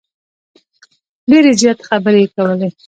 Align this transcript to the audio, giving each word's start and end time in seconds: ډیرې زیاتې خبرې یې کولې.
ډیرې 1.29 1.51
زیاتې 1.61 1.83
خبرې 1.89 2.19
یې 2.23 2.31
کولې. 2.35 2.69